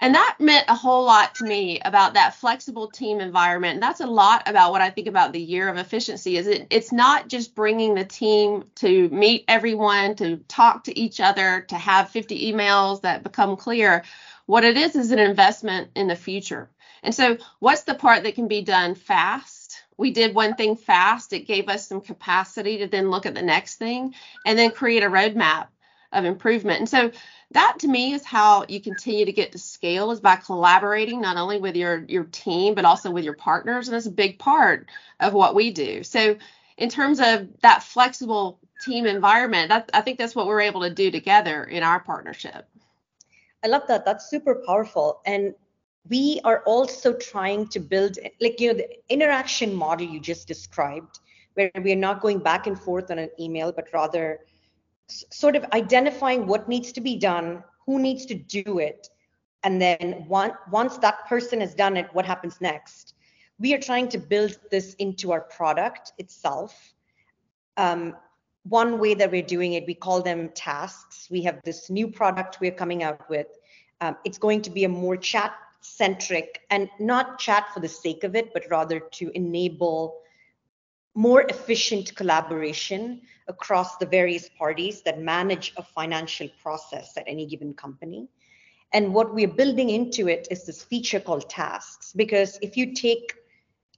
And 0.01 0.15
that 0.15 0.37
meant 0.39 0.65
a 0.69 0.75
whole 0.75 1.05
lot 1.05 1.35
to 1.37 1.45
me 1.45 1.79
about 1.85 2.15
that 2.15 2.35
flexible 2.35 2.89
team 2.89 3.21
environment. 3.21 3.75
And 3.75 3.83
that's 3.83 4.01
a 4.01 4.07
lot 4.07 4.49
about 4.49 4.73
what 4.73 4.81
i 4.81 4.91
think 4.91 5.07
about 5.07 5.33
the 5.33 5.41
year 5.41 5.69
of 5.69 5.77
efficiency 5.77 6.37
is 6.37 6.47
it 6.47 6.67
it's 6.71 6.93
not 6.93 7.29
just 7.29 7.55
bringing 7.55 7.95
the 7.95 8.05
team 8.05 8.65
to 8.77 9.09
meet 9.11 9.45
everyone 9.47 10.15
to 10.17 10.39
talk 10.49 10.85
to 10.85 10.99
each 10.99 11.21
other 11.21 11.67
to 11.69 11.77
have 11.77 12.09
50 12.11 12.53
emails 12.53 13.03
that 13.03 13.23
become 13.23 13.57
clear. 13.57 14.05
What 14.47 14.65
it 14.65 14.77
is 14.77 14.97
is 14.97 15.11
an 15.11 15.19
investment 15.19 15.91
in 15.95 16.09
the 16.09 16.17
future. 16.17 16.71
And 17.03 17.15
so 17.15 17.39
what's 17.61 17.83
the 17.83 17.95
part 17.95 18.23
that 18.25 18.35
can 18.35 18.49
be 18.49 18.63
done 18.63 18.95
fast? 18.95 19.83
We 19.97 20.11
did 20.11 20.35
one 20.35 20.55
thing 20.55 20.77
fast. 20.77 21.33
It 21.33 21.47
gave 21.47 21.69
us 21.69 21.87
some 21.87 22.01
capacity 22.01 22.79
to 22.79 22.87
then 22.87 23.11
look 23.11 23.27
at 23.27 23.35
the 23.35 23.43
next 23.43 23.77
thing 23.77 24.15
and 24.47 24.59
then 24.59 24.71
create 24.71 25.03
a 25.03 25.09
roadmap 25.09 25.69
of 26.13 26.25
improvement. 26.25 26.81
And 26.81 26.89
so 26.89 27.11
that 27.53 27.77
to 27.81 27.89
me 27.89 28.13
is 28.13 28.25
how 28.25 28.65
you 28.69 28.81
continue 28.81 29.25
to 29.25 29.33
get 29.33 29.53
to 29.53 29.59
scale 29.59 30.11
is 30.11 30.21
by 30.21 30.37
collaborating 30.37 31.21
not 31.21 31.37
only 31.37 31.59
with 31.59 31.77
your 31.77 32.05
your 32.09 32.25
team 32.25 32.75
but 32.75 32.85
also 32.85 33.11
with 33.11 33.25
your 33.25 33.35
partners. 33.35 33.89
And 33.89 33.95
that's 33.95 34.07
a 34.07 34.11
big 34.11 34.39
part 34.39 34.87
of 35.21 35.33
what 35.33 35.55
we 35.55 35.71
do. 35.71 36.03
So 36.03 36.37
in 36.77 36.89
terms 36.89 37.21
of 37.21 37.49
that 37.63 37.83
flexible 37.83 38.59
team 38.85 39.05
environment 39.05 39.69
that, 39.69 39.91
i 39.93 40.01
think 40.01 40.17
that's 40.17 40.35
what 40.35 40.47
we're 40.47 40.63
able 40.63 40.81
to 40.81 40.89
do 40.89 41.11
together 41.11 41.65
in 41.65 41.83
our 41.83 42.01
partnership. 42.01 42.67
I 43.63 43.69
love 43.69 43.83
that. 43.89 44.07
That's 44.07 44.31
super 44.31 44.63
powerful. 44.67 45.21
And 45.27 45.55
we 46.09 46.41
are 46.45 46.63
also 46.65 47.13
trying 47.13 47.69
to 47.69 47.79
build 47.79 48.19
like 48.41 48.61
you 48.61 48.73
know 48.73 48.79
the 48.79 48.89
interaction 49.09 49.75
model 49.75 50.07
you 50.07 50.19
just 50.19 50.49
described 50.49 51.21
where 51.55 51.71
we 51.83 51.93
are 51.93 51.97
not 51.97 52.21
going 52.21 52.39
back 52.39 52.67
and 52.67 52.79
forth 52.79 53.11
on 53.11 53.19
an 53.19 53.29
email 53.39 53.71
but 53.71 53.87
rather 53.93 54.41
sort 55.31 55.57
of 55.57 55.65
identifying 55.73 56.47
what 56.47 56.69
needs 56.69 56.93
to 56.93 57.01
be 57.01 57.17
done, 57.17 57.63
who 57.87 57.99
needs 57.99 58.27
to 58.27 58.35
do 58.35 58.79
it, 58.79 59.09
and 59.63 59.81
then 59.81 60.25
one, 60.27 60.53
once 60.71 60.99
that 60.99 61.27
person 61.27 61.61
has 61.61 61.75
done 61.75 61.97
it, 61.97 62.09
what 62.13 62.25
happens 62.25 62.61
next? 62.61 63.15
We 63.59 63.75
are 63.75 63.79
trying 63.79 64.09
to 64.09 64.19
build 64.19 64.57
this 64.71 64.95
into 64.95 65.33
our 65.33 65.43
product 65.43 66.13
itself. 66.19 66.95
Um, 67.77 68.17
one 68.65 68.99
way 68.99 69.15
that 69.15 69.31
we're 69.31 69.43
doing 69.43 69.75
it, 69.75 69.85
we 69.87 69.95
call 69.95 70.23
them 70.23 70.51
tasks. 70.55 71.29
We 71.31 71.43
have 71.43 71.61
this 71.65 71.91
new 71.91 72.09
product 72.09 72.59
we're 72.61 72.71
coming 72.71 73.03
out 73.03 73.29
with. 73.29 73.49
Um, 74.01 74.17
it's 74.25 74.39
going 74.39 74.63
to 74.63 74.71
be 74.71 74.85
a 74.85 74.89
more 74.89 75.17
chat 75.17 75.53
centric 75.83 76.61
and 76.71 76.89
not 76.99 77.39
chat 77.39 77.73
for 77.73 77.81
the 77.81 77.89
sake 77.89 78.25
of 78.25 78.35
it, 78.35 78.53
but 78.53 78.65
rather 78.71 79.01
to 79.01 79.31
enable 79.35 80.21
more 81.15 81.43
efficient 81.43 82.15
collaboration 82.15 83.21
across 83.49 83.97
the 83.97 84.07
various 84.07 84.49
parties 84.49 85.03
that 85.03 85.21
manage 85.21 85.73
a 85.77 85.83
financial 85.83 86.49
process 86.63 87.17
at 87.17 87.25
any 87.27 87.47
given 87.47 87.75
company. 87.75 88.29
And 88.93 89.15
what 89.15 89.35
we're 89.35 89.49
building 89.49 89.91
into 89.91 90.29
it 90.29 90.49
is 90.51 90.67
this 90.67 90.83
feature 90.83 91.21
called 91.21 91.49
tasks. 91.49 92.13
Because 92.13 92.59
if 92.63 92.77
you 92.77 92.95
take 92.95 93.35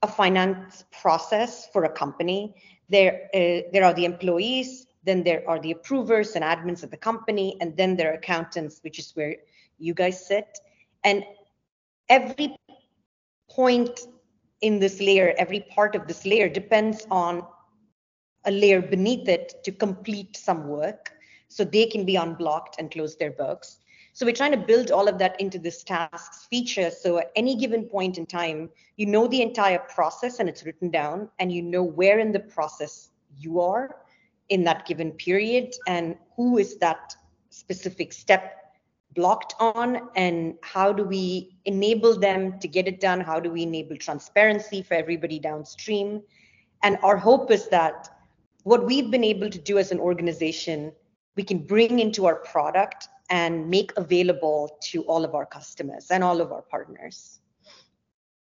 a 0.01 0.07
finance 0.07 0.85
process 0.91 1.67
for 1.71 1.85
a 1.85 1.89
company, 1.89 2.55
there, 2.89 3.29
uh, 3.33 3.69
there 3.71 3.85
are 3.85 3.93
the 3.93 4.05
employees, 4.05 4.87
then 5.03 5.23
there 5.23 5.47
are 5.47 5.59
the 5.59 5.71
approvers 5.71 6.35
and 6.35 6.43
admins 6.43 6.83
of 6.83 6.91
the 6.91 6.97
company, 6.97 7.57
and 7.61 7.75
then 7.75 7.95
there 7.95 8.11
are 8.11 8.15
accountants, 8.15 8.79
which 8.83 8.99
is 8.99 9.11
where 9.15 9.35
you 9.77 9.93
guys 9.93 10.25
sit. 10.25 10.59
And 11.03 11.23
every 12.09 12.55
point 13.49 13.99
in 14.63 14.79
this 14.79 15.01
layer, 15.01 15.35
every 15.37 15.59
part 15.59 15.93
of 15.93 16.07
this 16.07 16.25
layer 16.25 16.47
depends 16.47 17.05
on 17.11 17.45
a 18.45 18.51
layer 18.51 18.81
beneath 18.81 19.27
it 19.27 19.61
to 19.65 19.71
complete 19.71 20.37
some 20.37 20.67
work 20.67 21.13
so 21.49 21.63
they 21.63 21.85
can 21.85 22.05
be 22.05 22.15
unblocked 22.15 22.77
and 22.79 22.89
close 22.89 23.15
their 23.17 23.31
books. 23.31 23.79
So 24.13 24.25
we're 24.25 24.33
trying 24.33 24.51
to 24.51 24.57
build 24.57 24.89
all 24.89 25.07
of 25.07 25.17
that 25.19 25.39
into 25.41 25.59
this 25.59 25.83
tasks 25.83 26.45
feature. 26.49 26.91
So 26.91 27.17
at 27.17 27.31
any 27.35 27.55
given 27.55 27.83
point 27.83 28.17
in 28.17 28.25
time, 28.25 28.69
you 28.95 29.05
know 29.05 29.27
the 29.27 29.41
entire 29.41 29.79
process 29.79 30.39
and 30.39 30.47
it's 30.47 30.63
written 30.65 30.89
down, 30.89 31.29
and 31.39 31.51
you 31.51 31.61
know 31.61 31.83
where 31.83 32.19
in 32.19 32.31
the 32.31 32.39
process 32.39 33.09
you 33.37 33.59
are 33.59 33.97
in 34.49 34.63
that 34.63 34.85
given 34.85 35.11
period 35.11 35.73
and 35.87 36.15
who 36.35 36.57
is 36.57 36.77
that 36.77 37.15
specific 37.49 38.13
step 38.13 38.62
blocked 39.13 39.55
on 39.59 40.09
and 40.15 40.55
how 40.61 40.91
do 40.93 41.03
we 41.03 41.55
enable 41.65 42.19
them 42.19 42.59
to 42.59 42.67
get 42.67 42.87
it 42.87 42.99
done? 42.99 43.19
How 43.21 43.39
do 43.39 43.51
we 43.51 43.63
enable 43.63 43.97
transparency 43.97 44.81
for 44.81 44.95
everybody 44.95 45.39
downstream? 45.39 46.21
And 46.81 46.97
our 47.03 47.17
hope 47.17 47.51
is 47.51 47.67
that 47.69 48.09
what 48.63 48.85
we've 48.85 49.11
been 49.11 49.23
able 49.23 49.49
to 49.49 49.59
do 49.59 49.77
as 49.77 49.91
an 49.91 49.99
organization 49.99 50.91
we 51.35 51.43
can 51.43 51.59
bring 51.59 51.99
into 51.99 52.25
our 52.25 52.35
product 52.35 53.07
and 53.29 53.69
make 53.69 53.91
available 53.97 54.77
to 54.91 55.01
all 55.03 55.23
of 55.25 55.33
our 55.33 55.45
customers 55.45 56.11
and 56.11 56.23
all 56.23 56.41
of 56.41 56.51
our 56.51 56.61
partners. 56.61 57.39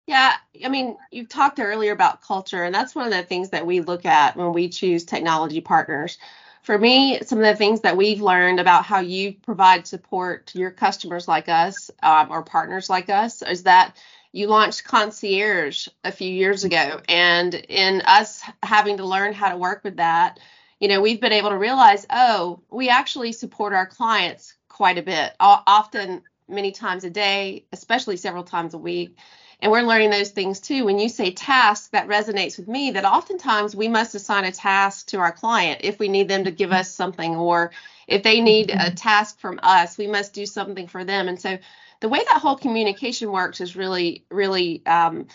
Yeah, 0.06 0.34
I 0.64 0.68
mean, 0.68 0.96
you've 1.10 1.28
talked 1.28 1.60
earlier 1.60 1.92
about 1.92 2.22
culture, 2.22 2.64
and 2.64 2.74
that's 2.74 2.94
one 2.94 3.06
of 3.06 3.12
the 3.12 3.22
things 3.22 3.50
that 3.50 3.66
we 3.66 3.80
look 3.80 4.06
at 4.06 4.36
when 4.36 4.52
we 4.52 4.68
choose 4.68 5.04
technology 5.04 5.60
partners 5.60 6.18
for 6.68 6.78
me, 6.78 7.18
some 7.22 7.38
of 7.38 7.46
the 7.46 7.56
things 7.56 7.80
that 7.80 7.96
we've 7.96 8.20
learned 8.20 8.60
about 8.60 8.84
how 8.84 9.00
you 9.00 9.32
provide 9.32 9.86
support 9.86 10.48
to 10.48 10.58
your 10.58 10.70
customers 10.70 11.26
like 11.26 11.48
us 11.48 11.90
um, 12.02 12.30
or 12.30 12.42
partners 12.42 12.90
like 12.90 13.08
us 13.08 13.40
is 13.40 13.62
that 13.62 13.96
you 14.32 14.48
launched 14.48 14.84
concierge 14.84 15.88
a 16.04 16.12
few 16.12 16.30
years 16.30 16.64
ago. 16.64 17.00
And 17.08 17.54
in 17.54 18.02
us 18.02 18.42
having 18.62 18.98
to 18.98 19.06
learn 19.06 19.32
how 19.32 19.48
to 19.48 19.56
work 19.56 19.82
with 19.82 19.96
that 19.96 20.40
you 20.78 20.88
know 20.88 21.00
we've 21.00 21.22
been 21.22 21.32
able 21.32 21.48
to 21.48 21.56
realize 21.56 22.06
oh 22.10 22.60
we 22.70 22.90
actually 22.90 23.32
support 23.32 23.72
our 23.72 23.86
clients 23.86 24.54
quite 24.68 24.98
a 24.98 25.02
bit 25.02 25.32
often 25.40 26.22
many 26.48 26.70
times 26.70 27.02
a 27.02 27.10
day 27.10 27.64
especially 27.72 28.18
several 28.18 28.44
times 28.44 28.74
a 28.74 28.78
week 28.78 29.16
and 29.60 29.72
we're 29.72 29.82
learning 29.82 30.10
those 30.10 30.30
things 30.30 30.60
too. 30.60 30.84
When 30.84 30.98
you 30.98 31.08
say 31.08 31.32
task, 31.32 31.90
that 31.90 32.06
resonates 32.06 32.58
with 32.58 32.68
me 32.68 32.92
that 32.92 33.04
oftentimes 33.04 33.74
we 33.74 33.88
must 33.88 34.14
assign 34.14 34.44
a 34.44 34.52
task 34.52 35.08
to 35.08 35.18
our 35.18 35.32
client 35.32 35.80
if 35.82 35.98
we 35.98 36.08
need 36.08 36.28
them 36.28 36.44
to 36.44 36.50
give 36.50 36.72
us 36.72 36.90
something, 36.90 37.34
or 37.34 37.72
if 38.06 38.22
they 38.22 38.40
need 38.40 38.70
a 38.70 38.74
mm-hmm. 38.74 38.94
task 38.94 39.40
from 39.40 39.58
us, 39.62 39.98
we 39.98 40.06
must 40.06 40.32
do 40.32 40.46
something 40.46 40.86
for 40.86 41.04
them. 41.04 41.26
And 41.26 41.40
so 41.40 41.58
the 42.00 42.08
way 42.08 42.20
that 42.28 42.40
whole 42.40 42.56
communication 42.56 43.32
works 43.32 43.60
is 43.60 43.74
really, 43.74 44.24
really, 44.30 44.86
um, 44.86 45.26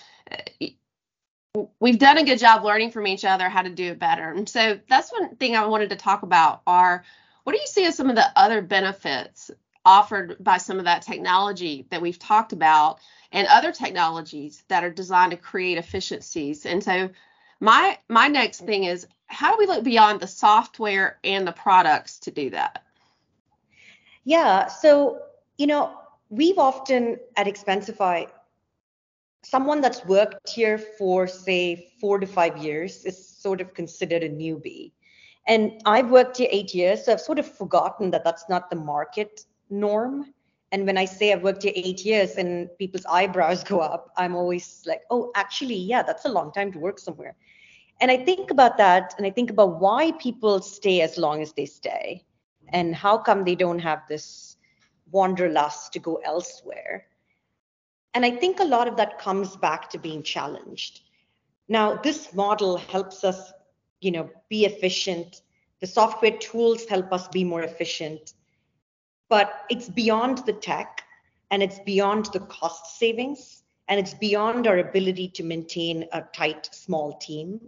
we've 1.79 1.99
done 1.99 2.17
a 2.17 2.23
good 2.23 2.39
job 2.39 2.63
learning 2.63 2.91
from 2.91 3.07
each 3.07 3.25
other 3.25 3.49
how 3.49 3.61
to 3.61 3.69
do 3.69 3.91
it 3.91 3.99
better. 3.99 4.29
And 4.31 4.47
so 4.47 4.79
that's 4.89 5.11
one 5.11 5.35
thing 5.35 5.55
I 5.55 5.65
wanted 5.65 5.89
to 5.89 5.97
talk 5.97 6.23
about 6.23 6.61
are 6.65 7.03
what 7.43 7.53
do 7.53 7.59
you 7.59 7.67
see 7.67 7.85
as 7.85 7.95
some 7.95 8.09
of 8.09 8.15
the 8.15 8.31
other 8.37 8.61
benefits 8.61 9.51
offered 9.85 10.37
by 10.39 10.57
some 10.57 10.79
of 10.79 10.85
that 10.85 11.01
technology 11.01 11.85
that 11.89 12.01
we've 12.01 12.19
talked 12.19 12.53
about 12.53 12.99
and 13.31 13.47
other 13.47 13.71
technologies 13.71 14.63
that 14.67 14.83
are 14.83 14.89
designed 14.89 15.31
to 15.31 15.37
create 15.37 15.77
efficiencies. 15.77 16.65
And 16.65 16.83
so 16.83 17.09
my 17.59 17.97
my 18.09 18.27
next 18.27 18.61
thing 18.61 18.85
is 18.85 19.07
how 19.27 19.51
do 19.51 19.57
we 19.57 19.65
look 19.65 19.83
beyond 19.83 20.19
the 20.19 20.27
software 20.27 21.19
and 21.23 21.47
the 21.47 21.51
products 21.51 22.19
to 22.19 22.31
do 22.31 22.49
that? 22.51 22.83
Yeah, 24.23 24.67
so 24.67 25.19
you 25.57 25.67
know, 25.67 25.97
we've 26.29 26.57
often 26.57 27.17
at 27.35 27.47
Expensify 27.47 28.27
someone 29.43 29.81
that's 29.81 30.05
worked 30.05 30.49
here 30.49 30.77
for 30.77 31.27
say 31.27 31.91
4 31.99 32.19
to 32.19 32.27
5 32.27 32.57
years 32.57 33.05
is 33.05 33.27
sort 33.27 33.59
of 33.59 33.73
considered 33.73 34.23
a 34.23 34.29
newbie. 34.29 34.93
And 35.45 35.81
I've 35.85 36.09
worked 36.09 36.37
here 36.37 36.47
8 36.49 36.73
years, 36.73 37.05
so 37.05 37.11
I've 37.11 37.19
sort 37.19 37.39
of 37.39 37.57
forgotten 37.57 38.11
that 38.11 38.23
that's 38.23 38.47
not 38.47 38.69
the 38.69 38.77
market 38.77 39.45
norm. 39.69 40.33
And 40.71 40.85
when 40.87 40.97
I 40.97 41.05
say 41.05 41.31
I've 41.31 41.43
worked 41.43 41.63
here 41.63 41.73
eight 41.75 42.03
years 42.03 42.37
and 42.37 42.69
people's 42.79 43.05
eyebrows 43.05 43.63
go 43.63 43.79
up, 43.79 44.11
I'm 44.17 44.35
always 44.35 44.83
like, 44.85 45.01
oh, 45.09 45.31
actually, 45.35 45.75
yeah, 45.75 46.01
that's 46.01 46.25
a 46.25 46.29
long 46.29 46.51
time 46.51 46.71
to 46.71 46.79
work 46.79 46.99
somewhere. 46.99 47.35
And 48.01 48.09
I 48.09 48.17
think 48.17 48.49
about 48.51 48.77
that 48.77 49.13
and 49.17 49.27
I 49.27 49.29
think 49.29 49.49
about 49.49 49.79
why 49.79 50.11
people 50.13 50.61
stay 50.61 51.01
as 51.01 51.17
long 51.17 51.41
as 51.41 51.53
they 51.53 51.65
stay 51.65 52.25
and 52.69 52.95
how 52.95 53.17
come 53.17 53.43
they 53.43 53.55
don't 53.55 53.79
have 53.79 54.01
this 54.09 54.57
wanderlust 55.11 55.93
to 55.93 55.99
go 55.99 56.15
elsewhere. 56.25 57.05
And 58.15 58.25
I 58.25 58.31
think 58.31 58.59
a 58.59 58.65
lot 58.65 58.87
of 58.87 58.97
that 58.97 59.19
comes 59.19 59.55
back 59.55 59.89
to 59.91 59.97
being 59.97 60.23
challenged. 60.23 61.01
Now, 61.67 61.95
this 61.95 62.33
model 62.33 62.77
helps 62.77 63.23
us, 63.23 63.53
you 64.01 64.11
know, 64.11 64.29
be 64.49 64.65
efficient. 64.65 65.41
The 65.79 65.87
software 65.87 66.37
tools 66.37 66.85
help 66.85 67.13
us 67.13 67.27
be 67.27 67.43
more 67.43 67.63
efficient 67.63 68.33
but 69.29 69.61
it's 69.69 69.89
beyond 69.89 70.39
the 70.45 70.53
tech 70.53 71.03
and 71.51 71.61
it's 71.61 71.79
beyond 71.79 72.25
the 72.33 72.39
cost 72.41 72.97
savings 72.97 73.63
and 73.87 73.99
it's 73.99 74.13
beyond 74.13 74.67
our 74.67 74.79
ability 74.79 75.27
to 75.29 75.43
maintain 75.43 76.05
a 76.13 76.21
tight 76.33 76.69
small 76.71 77.17
team. 77.17 77.59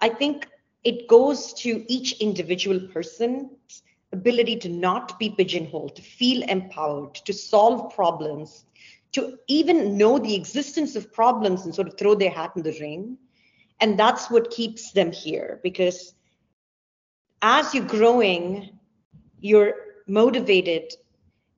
I 0.00 0.08
think 0.08 0.48
it 0.84 1.08
goes 1.08 1.52
to 1.54 1.84
each 1.88 2.12
individual 2.20 2.80
person's 2.92 3.82
ability 4.12 4.56
to 4.56 4.68
not 4.68 5.18
be 5.18 5.30
pigeonholed 5.30 5.96
to 5.96 6.02
feel 6.02 6.42
empowered 6.44 7.14
to 7.14 7.32
solve 7.32 7.94
problems 7.94 8.64
to 9.12 9.38
even 9.48 9.98
know 9.98 10.18
the 10.18 10.34
existence 10.34 10.96
of 10.96 11.12
problems 11.12 11.64
and 11.64 11.74
sort 11.74 11.88
of 11.88 11.98
throw 11.98 12.14
their 12.14 12.30
hat 12.30 12.52
in 12.56 12.62
the 12.62 12.76
ring. 12.80 13.18
And 13.80 13.98
that's 13.98 14.30
what 14.30 14.50
keeps 14.50 14.92
them 14.92 15.10
here 15.10 15.60
because 15.62 16.14
as 17.42 17.74
you're 17.74 17.84
growing 17.84 18.78
you're 19.40 19.74
motivated 20.10 20.92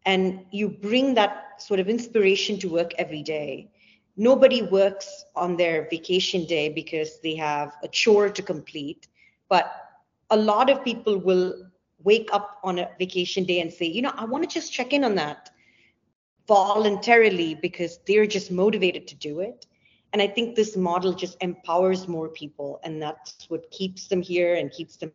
and 0.04 0.44
you 0.50 0.68
bring 0.68 1.14
that 1.14 1.60
sort 1.62 1.80
of 1.80 1.88
inspiration 1.88 2.58
to 2.58 2.68
work 2.68 2.92
every 2.98 3.22
day. 3.22 3.70
Nobody 4.16 4.62
works 4.62 5.24
on 5.34 5.56
their 5.56 5.88
vacation 5.90 6.44
day 6.44 6.68
because 6.68 7.20
they 7.22 7.34
have 7.36 7.72
a 7.82 7.88
chore 7.88 8.28
to 8.28 8.42
complete, 8.42 9.08
but 9.48 9.72
a 10.30 10.36
lot 10.36 10.70
of 10.70 10.84
people 10.84 11.18
will 11.18 11.54
wake 12.04 12.28
up 12.32 12.58
on 12.64 12.78
a 12.78 12.88
vacation 12.98 13.44
day 13.44 13.60
and 13.60 13.72
say, 13.72 13.86
you 13.86 14.02
know, 14.02 14.12
I 14.16 14.24
want 14.24 14.48
to 14.48 14.52
just 14.52 14.72
check 14.72 14.92
in 14.92 15.04
on 15.04 15.14
that 15.16 15.50
voluntarily 16.48 17.54
because 17.54 18.00
they're 18.06 18.26
just 18.26 18.50
motivated 18.50 19.06
to 19.08 19.14
do 19.14 19.40
it. 19.40 19.66
And 20.12 20.20
I 20.20 20.26
think 20.26 20.56
this 20.56 20.76
model 20.76 21.14
just 21.14 21.36
empowers 21.40 22.06
more 22.06 22.28
people, 22.28 22.80
and 22.84 23.00
that's 23.00 23.46
what 23.48 23.70
keeps 23.70 24.08
them 24.08 24.20
here 24.20 24.56
and 24.56 24.70
keeps 24.70 24.96
them 24.96 25.12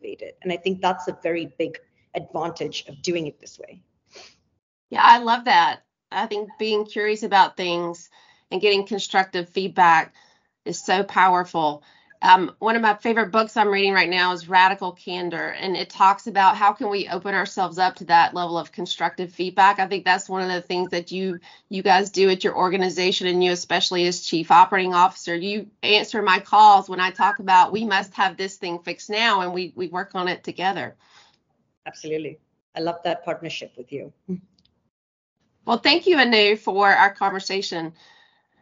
motivated. 0.00 0.34
And 0.42 0.52
I 0.52 0.56
think 0.56 0.80
that's 0.80 1.06
a 1.06 1.16
very 1.22 1.52
big 1.58 1.78
advantage 2.14 2.86
of 2.88 3.02
doing 3.02 3.26
it 3.26 3.40
this 3.40 3.58
way. 3.58 3.80
Yeah, 4.90 5.02
I 5.02 5.18
love 5.18 5.44
that. 5.44 5.82
I 6.10 6.26
think 6.26 6.48
being 6.58 6.86
curious 6.86 7.22
about 7.22 7.56
things 7.56 8.08
and 8.50 8.60
getting 8.60 8.86
constructive 8.86 9.48
feedback 9.48 10.14
is 10.64 10.82
so 10.82 11.02
powerful. 11.04 11.82
Um, 12.20 12.52
one 12.58 12.74
of 12.74 12.82
my 12.82 12.94
favorite 12.94 13.30
books 13.30 13.56
I'm 13.56 13.68
reading 13.68 13.92
right 13.92 14.08
now 14.08 14.32
is 14.32 14.48
Radical 14.48 14.92
Candor, 14.92 15.50
and 15.50 15.76
it 15.76 15.88
talks 15.88 16.26
about 16.26 16.56
how 16.56 16.72
can 16.72 16.90
we 16.90 17.08
open 17.08 17.32
ourselves 17.32 17.78
up 17.78 17.96
to 17.96 18.06
that 18.06 18.34
level 18.34 18.58
of 18.58 18.72
constructive 18.72 19.32
feedback. 19.32 19.78
I 19.78 19.86
think 19.86 20.04
that's 20.04 20.28
one 20.28 20.42
of 20.42 20.48
the 20.48 20.60
things 20.60 20.90
that 20.90 21.12
you 21.12 21.38
you 21.68 21.82
guys 21.82 22.10
do 22.10 22.28
at 22.28 22.42
your 22.42 22.56
organization, 22.56 23.28
and 23.28 23.44
you 23.44 23.52
especially 23.52 24.04
as 24.08 24.26
chief 24.26 24.50
operating 24.50 24.94
officer, 24.94 25.36
you 25.36 25.68
answer 25.84 26.20
my 26.20 26.40
calls 26.40 26.88
when 26.88 26.98
I 27.00 27.10
talk 27.12 27.38
about 27.38 27.70
we 27.70 27.84
must 27.84 28.14
have 28.14 28.36
this 28.36 28.56
thing 28.56 28.80
fixed 28.80 29.10
now, 29.10 29.42
and 29.42 29.52
we 29.54 29.72
we 29.76 29.86
work 29.86 30.16
on 30.16 30.26
it 30.26 30.42
together. 30.42 30.96
Absolutely, 31.88 32.38
I 32.76 32.80
love 32.80 32.96
that 33.04 33.24
partnership 33.24 33.72
with 33.76 33.90
you. 33.90 34.12
Well, 35.64 35.78
thank 35.78 36.06
you, 36.06 36.18
Anu, 36.18 36.56
for 36.56 36.88
our 36.88 37.12
conversation. 37.12 37.94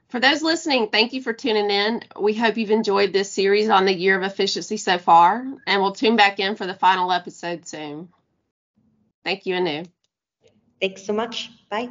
For 0.08 0.20
those 0.20 0.42
listening, 0.42 0.88
thank 0.88 1.12
you 1.12 1.20
for 1.20 1.32
tuning 1.32 1.70
in. 1.70 2.02
We 2.20 2.34
hope 2.34 2.56
you've 2.56 2.70
enjoyed 2.70 3.12
this 3.12 3.30
series 3.30 3.68
on 3.68 3.84
the 3.84 3.94
year 3.94 4.16
of 4.16 4.22
efficiency 4.22 4.76
so 4.76 4.98
far, 4.98 5.44
and 5.66 5.82
we'll 5.82 5.92
tune 5.92 6.16
back 6.16 6.38
in 6.38 6.54
for 6.54 6.66
the 6.66 6.74
final 6.74 7.12
episode 7.12 7.66
soon. 7.66 8.08
Thank 9.24 9.46
you, 9.46 9.56
Anu. 9.56 9.84
Thanks 10.80 11.04
so 11.04 11.12
much. 11.12 11.50
Bye. 11.68 11.90